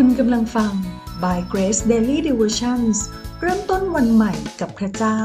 [0.00, 0.72] คุณกำลังฟัง
[1.22, 2.96] By Grace Daily Devotions
[3.40, 5.18] เริ่มต้นวันใหม่กับพระเจ้า